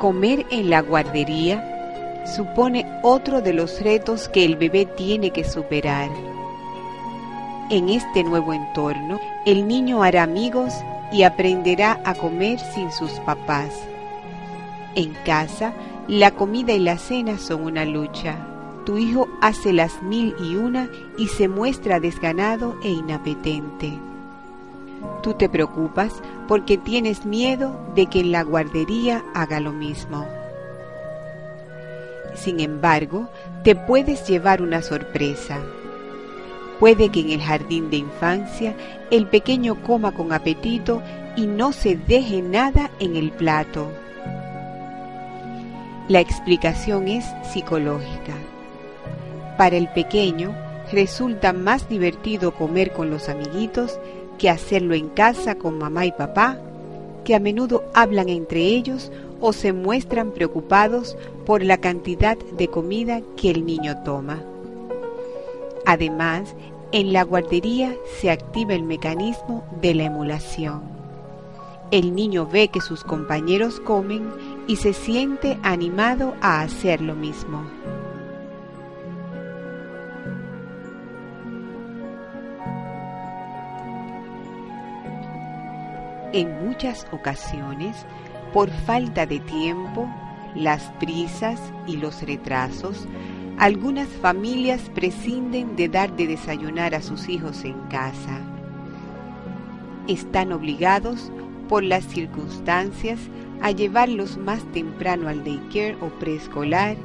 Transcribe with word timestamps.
Comer 0.00 0.46
en 0.50 0.70
la 0.70 0.80
guardería 0.80 2.24
supone 2.24 2.86
otro 3.02 3.42
de 3.42 3.52
los 3.52 3.82
retos 3.82 4.30
que 4.30 4.46
el 4.46 4.56
bebé 4.56 4.86
tiene 4.86 5.30
que 5.30 5.44
superar. 5.44 6.08
En 7.68 7.90
este 7.90 8.24
nuevo 8.24 8.54
entorno, 8.54 9.20
el 9.44 9.68
niño 9.68 10.02
hará 10.02 10.22
amigos 10.22 10.72
y 11.12 11.24
aprenderá 11.24 12.00
a 12.06 12.14
comer 12.14 12.58
sin 12.58 12.90
sus 12.90 13.10
papás. 13.26 13.74
En 14.94 15.12
casa, 15.26 15.74
la 16.08 16.30
comida 16.30 16.72
y 16.72 16.78
la 16.78 16.96
cena 16.96 17.36
son 17.36 17.64
una 17.64 17.84
lucha. 17.84 18.38
Tu 18.86 18.96
hijo 18.96 19.28
hace 19.42 19.74
las 19.74 20.02
mil 20.02 20.34
y 20.42 20.56
una 20.56 20.88
y 21.18 21.28
se 21.28 21.46
muestra 21.46 22.00
desganado 22.00 22.74
e 22.82 22.88
inapetente. 22.88 23.98
Tú 25.22 25.34
te 25.34 25.48
preocupas 25.48 26.12
porque 26.48 26.78
tienes 26.78 27.26
miedo 27.26 27.78
de 27.94 28.06
que 28.06 28.20
en 28.20 28.32
la 28.32 28.42
guardería 28.42 29.24
haga 29.34 29.60
lo 29.60 29.72
mismo. 29.72 30.26
Sin 32.34 32.60
embargo, 32.60 33.28
te 33.64 33.74
puedes 33.74 34.26
llevar 34.26 34.62
una 34.62 34.82
sorpresa. 34.82 35.58
Puede 36.78 37.10
que 37.10 37.20
en 37.20 37.30
el 37.30 37.42
jardín 37.42 37.90
de 37.90 37.98
infancia 37.98 38.74
el 39.10 39.26
pequeño 39.26 39.82
coma 39.82 40.12
con 40.12 40.32
apetito 40.32 41.02
y 41.36 41.46
no 41.46 41.72
se 41.72 41.96
deje 41.96 42.40
nada 42.40 42.90
en 42.98 43.16
el 43.16 43.30
plato. 43.32 43.90
La 46.08 46.20
explicación 46.20 47.06
es 47.08 47.24
psicológica. 47.52 48.34
Para 49.56 49.76
el 49.76 49.88
pequeño 49.88 50.54
resulta 50.90 51.52
más 51.52 51.88
divertido 51.88 52.52
comer 52.52 52.92
con 52.92 53.10
los 53.10 53.28
amiguitos 53.28 54.00
que 54.40 54.48
hacerlo 54.48 54.94
en 54.94 55.10
casa 55.10 55.56
con 55.56 55.76
mamá 55.76 56.06
y 56.06 56.12
papá, 56.12 56.58
que 57.24 57.34
a 57.34 57.38
menudo 57.38 57.84
hablan 57.92 58.30
entre 58.30 58.60
ellos 58.60 59.12
o 59.38 59.52
se 59.52 59.74
muestran 59.74 60.30
preocupados 60.30 61.14
por 61.44 61.62
la 61.62 61.76
cantidad 61.76 62.38
de 62.38 62.68
comida 62.68 63.20
que 63.36 63.50
el 63.50 63.66
niño 63.66 64.02
toma. 64.02 64.42
Además, 65.84 66.54
en 66.90 67.12
la 67.12 67.22
guardería 67.22 67.94
se 68.18 68.30
activa 68.30 68.72
el 68.72 68.82
mecanismo 68.82 69.62
de 69.82 69.94
la 69.94 70.04
emulación. 70.04 70.80
El 71.90 72.14
niño 72.14 72.46
ve 72.46 72.68
que 72.68 72.80
sus 72.80 73.04
compañeros 73.04 73.78
comen 73.78 74.32
y 74.66 74.76
se 74.76 74.94
siente 74.94 75.58
animado 75.62 76.34
a 76.40 76.62
hacer 76.62 77.02
lo 77.02 77.14
mismo. 77.14 77.62
En 86.32 86.64
muchas 86.64 87.08
ocasiones, 87.10 88.06
por 88.52 88.70
falta 88.70 89.26
de 89.26 89.40
tiempo, 89.40 90.08
las 90.54 90.84
prisas 91.00 91.60
y 91.88 91.96
los 91.96 92.22
retrasos, 92.22 93.08
algunas 93.58 94.08
familias 94.08 94.80
prescinden 94.94 95.74
de 95.74 95.88
dar 95.88 96.14
de 96.14 96.28
desayunar 96.28 96.94
a 96.94 97.02
sus 97.02 97.28
hijos 97.28 97.64
en 97.64 97.78
casa. 97.88 98.38
Están 100.06 100.52
obligados 100.52 101.32
por 101.68 101.82
las 101.82 102.04
circunstancias 102.04 103.18
a 103.60 103.72
llevarlos 103.72 104.38
más 104.38 104.62
temprano 104.72 105.28
al 105.28 105.44
daycare 105.44 105.96
o 106.00 106.10
preescolar 106.10 106.96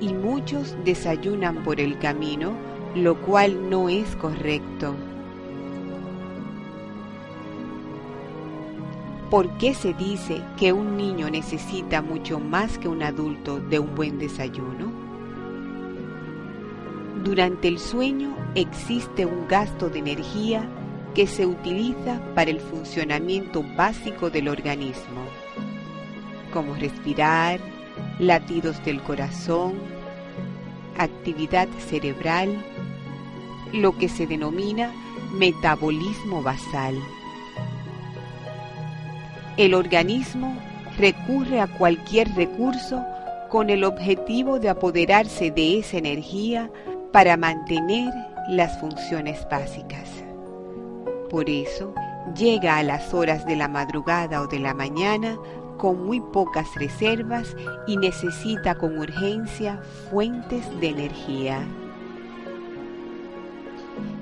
y 0.00 0.12
muchos 0.12 0.76
desayunan 0.84 1.62
por 1.62 1.80
el 1.80 1.98
camino, 2.00 2.52
lo 2.96 3.20
cual 3.22 3.70
no 3.70 3.88
es 3.88 4.16
correcto. 4.16 4.96
¿Por 9.32 9.48
qué 9.56 9.72
se 9.72 9.94
dice 9.94 10.42
que 10.58 10.74
un 10.74 10.98
niño 10.98 11.30
necesita 11.30 12.02
mucho 12.02 12.38
más 12.38 12.76
que 12.76 12.86
un 12.86 13.02
adulto 13.02 13.60
de 13.60 13.78
un 13.78 13.94
buen 13.94 14.18
desayuno? 14.18 14.92
Durante 17.24 17.68
el 17.68 17.78
sueño 17.78 18.36
existe 18.54 19.24
un 19.24 19.48
gasto 19.48 19.88
de 19.88 20.00
energía 20.00 20.68
que 21.14 21.26
se 21.26 21.46
utiliza 21.46 22.20
para 22.34 22.50
el 22.50 22.60
funcionamiento 22.60 23.64
básico 23.74 24.28
del 24.28 24.48
organismo, 24.48 25.24
como 26.52 26.74
respirar, 26.74 27.58
latidos 28.18 28.84
del 28.84 29.02
corazón, 29.02 29.76
actividad 30.98 31.68
cerebral, 31.78 32.62
lo 33.72 33.96
que 33.96 34.10
se 34.10 34.26
denomina 34.26 34.92
metabolismo 35.38 36.42
basal. 36.42 36.98
El 39.58 39.74
organismo 39.74 40.56
recurre 40.98 41.60
a 41.60 41.66
cualquier 41.66 42.34
recurso 42.34 43.04
con 43.50 43.68
el 43.68 43.84
objetivo 43.84 44.58
de 44.58 44.70
apoderarse 44.70 45.50
de 45.50 45.78
esa 45.78 45.98
energía 45.98 46.70
para 47.12 47.36
mantener 47.36 48.12
las 48.48 48.80
funciones 48.80 49.46
básicas. 49.50 50.08
Por 51.28 51.50
eso, 51.50 51.94
llega 52.34 52.78
a 52.78 52.82
las 52.82 53.12
horas 53.12 53.44
de 53.44 53.56
la 53.56 53.68
madrugada 53.68 54.40
o 54.40 54.46
de 54.46 54.58
la 54.58 54.72
mañana 54.72 55.36
con 55.76 56.06
muy 56.06 56.20
pocas 56.20 56.74
reservas 56.76 57.54
y 57.86 57.98
necesita 57.98 58.74
con 58.76 58.98
urgencia 58.98 59.82
fuentes 60.10 60.64
de 60.80 60.88
energía. 60.88 61.60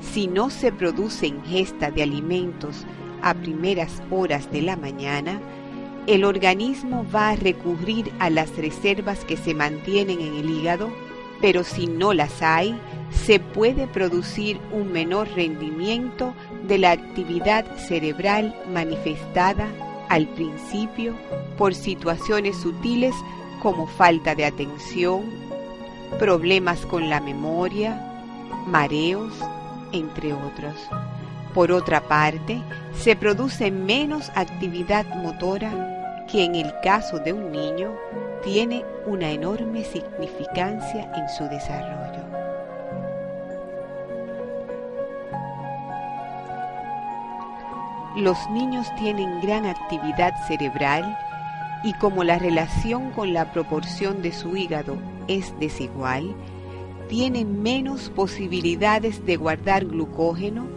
Si 0.00 0.28
no 0.28 0.50
se 0.50 0.70
produce 0.70 1.26
ingesta 1.26 1.90
de 1.90 2.04
alimentos 2.04 2.86
a 3.26 3.34
primeras 3.34 4.00
horas 4.12 4.52
de 4.52 4.62
la 4.62 4.76
mañana, 4.76 5.40
el 6.06 6.24
organismo 6.24 7.04
va 7.12 7.30
a 7.30 7.36
recurrir 7.36 8.12
a 8.20 8.30
las 8.30 8.56
reservas 8.56 9.24
que 9.24 9.36
se 9.36 9.52
mantienen 9.52 10.20
en 10.20 10.36
el 10.36 10.48
hígado, 10.48 10.90
pero 11.40 11.64
si 11.64 11.88
no 11.88 12.12
las 12.12 12.40
hay, 12.40 12.78
se 13.10 13.40
puede 13.40 13.88
producir 13.88 14.60
un 14.70 14.92
menor 14.92 15.28
rendimiento 15.34 16.34
de 16.68 16.78
la 16.78 16.92
actividad 16.92 17.66
cerebral 17.88 18.54
manifestada 18.72 19.66
al 20.08 20.28
principio 20.28 21.16
por 21.58 21.74
situaciones 21.74 22.56
sutiles 22.56 23.14
como 23.60 23.88
falta 23.88 24.36
de 24.36 24.44
atención, 24.44 25.24
problemas 26.20 26.86
con 26.86 27.10
la 27.10 27.20
memoria, 27.20 28.00
mareos, 28.68 29.34
entre 29.90 30.32
otros. 30.32 30.76
Por 31.56 31.72
otra 31.72 32.02
parte, 32.02 32.60
se 32.92 33.16
produce 33.16 33.70
menos 33.70 34.30
actividad 34.34 35.06
motora 35.06 36.26
que 36.30 36.44
en 36.44 36.54
el 36.54 36.70
caso 36.82 37.18
de 37.18 37.32
un 37.32 37.50
niño 37.50 37.96
tiene 38.44 38.84
una 39.06 39.30
enorme 39.30 39.82
significancia 39.82 41.10
en 41.14 41.26
su 41.30 41.44
desarrollo. 41.44 42.24
Los 48.16 48.36
niños 48.50 48.94
tienen 48.96 49.40
gran 49.40 49.64
actividad 49.64 50.34
cerebral 50.46 51.16
y 51.82 51.94
como 51.94 52.22
la 52.22 52.38
relación 52.38 53.12
con 53.12 53.32
la 53.32 53.50
proporción 53.52 54.20
de 54.20 54.32
su 54.32 54.58
hígado 54.58 54.98
es 55.26 55.58
desigual, 55.58 56.36
tienen 57.08 57.62
menos 57.62 58.10
posibilidades 58.10 59.24
de 59.24 59.36
guardar 59.36 59.86
glucógeno 59.86 60.76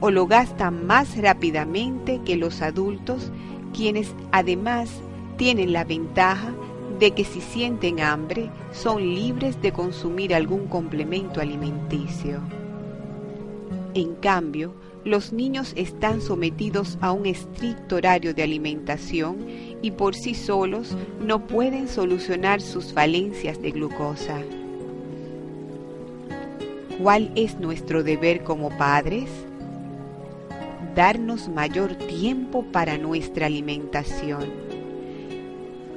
o 0.00 0.10
lo 0.10 0.26
gastan 0.26 0.86
más 0.86 1.16
rápidamente 1.16 2.20
que 2.24 2.36
los 2.36 2.62
adultos, 2.62 3.32
quienes 3.72 4.14
además 4.32 4.90
tienen 5.36 5.72
la 5.72 5.84
ventaja 5.84 6.52
de 6.98 7.10
que 7.12 7.24
si 7.24 7.40
sienten 7.40 8.00
hambre 8.00 8.50
son 8.72 9.02
libres 9.14 9.60
de 9.60 9.72
consumir 9.72 10.34
algún 10.34 10.66
complemento 10.66 11.40
alimenticio. 11.40 12.40
En 13.94 14.14
cambio, 14.16 14.74
los 15.04 15.32
niños 15.32 15.72
están 15.76 16.20
sometidos 16.20 16.98
a 17.00 17.12
un 17.12 17.26
estricto 17.26 17.96
horario 17.96 18.34
de 18.34 18.42
alimentación 18.42 19.46
y 19.80 19.92
por 19.92 20.14
sí 20.14 20.34
solos 20.34 20.96
no 21.24 21.46
pueden 21.46 21.86
solucionar 21.86 22.60
sus 22.60 22.92
falencias 22.92 23.62
de 23.62 23.70
glucosa. 23.70 24.40
¿Cuál 27.00 27.30
es 27.36 27.60
nuestro 27.60 28.02
deber 28.02 28.42
como 28.42 28.70
padres? 28.76 29.30
Darnos 30.96 31.48
mayor 31.48 31.94
tiempo 31.94 32.64
para 32.72 32.96
nuestra 32.96 33.46
alimentación. 33.46 34.50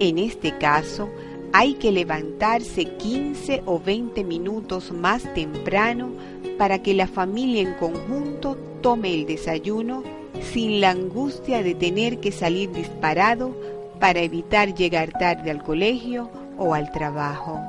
En 0.00 0.18
este 0.18 0.58
caso, 0.58 1.08
hay 1.52 1.74
que 1.74 1.92
levantarse 1.92 2.84
15 2.84 3.62
o 3.66 3.80
20 3.80 4.24
minutos 4.24 4.90
más 4.92 5.22
temprano 5.32 6.10
para 6.58 6.82
que 6.82 6.92
la 6.94 7.06
familia 7.06 7.62
en 7.62 7.74
conjunto 7.74 8.56
tome 8.82 9.14
el 9.14 9.26
desayuno 9.26 10.02
sin 10.52 10.80
la 10.80 10.90
angustia 10.90 11.62
de 11.62 11.74
tener 11.74 12.18
que 12.18 12.32
salir 12.32 12.72
disparado 12.72 13.54
para 14.00 14.20
evitar 14.20 14.74
llegar 14.74 15.10
tarde 15.12 15.50
al 15.50 15.62
colegio 15.62 16.30
o 16.58 16.74
al 16.74 16.90
trabajo. 16.90 17.60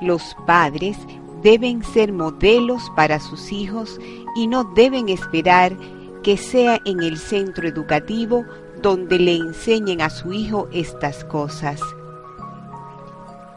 Los 0.00 0.36
padres 0.46 0.96
deben 1.44 1.84
ser 1.84 2.12
modelos 2.12 2.90
para 2.96 3.20
sus 3.20 3.52
hijos 3.52 4.00
y 4.34 4.46
no 4.46 4.64
deben 4.64 5.10
esperar 5.10 5.76
que 6.22 6.38
sea 6.38 6.80
en 6.86 7.02
el 7.02 7.18
centro 7.18 7.68
educativo 7.68 8.44
donde 8.80 9.18
le 9.18 9.36
enseñen 9.36 10.00
a 10.00 10.08
su 10.08 10.32
hijo 10.32 10.68
estas 10.72 11.22
cosas. 11.24 11.80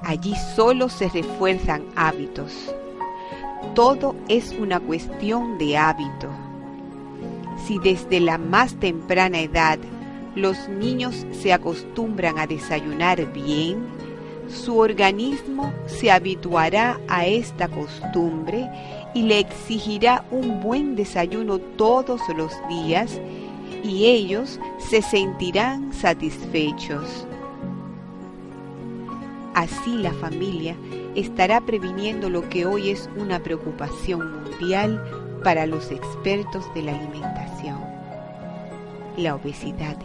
Allí 0.03 0.35
solo 0.55 0.89
se 0.89 1.07
refuerzan 1.09 1.85
hábitos. 1.95 2.75
Todo 3.73 4.15
es 4.27 4.51
una 4.51 4.81
cuestión 4.81 5.57
de 5.57 5.77
hábito. 5.77 6.29
Si 7.65 7.79
desde 7.79 8.19
la 8.19 8.37
más 8.37 8.75
temprana 8.75 9.39
edad 9.39 9.79
los 10.35 10.67
niños 10.67 11.25
se 11.31 11.53
acostumbran 11.53 12.37
a 12.37 12.47
desayunar 12.47 13.31
bien, 13.31 13.96
su 14.49 14.77
organismo 14.77 15.73
se 15.85 16.11
habituará 16.11 16.99
a 17.07 17.25
esta 17.25 17.67
costumbre 17.67 18.69
y 19.13 19.23
le 19.23 19.39
exigirá 19.39 20.25
un 20.31 20.61
buen 20.61 20.95
desayuno 20.95 21.59
todos 21.59 22.21
los 22.35 22.51
días 22.69 23.19
y 23.83 24.05
ellos 24.05 24.59
se 24.77 25.01
sentirán 25.01 25.93
satisfechos. 25.93 27.25
Así 29.53 29.97
la 29.97 30.13
familia 30.13 30.75
estará 31.15 31.61
previniendo 31.61 32.29
lo 32.29 32.47
que 32.49 32.65
hoy 32.65 32.91
es 32.91 33.09
una 33.17 33.39
preocupación 33.39 34.43
mundial 34.43 35.03
para 35.43 35.65
los 35.65 35.91
expertos 35.91 36.71
de 36.75 36.83
la 36.83 36.95
alimentación, 36.95 37.79
la 39.17 39.35
obesidad. 39.35 39.97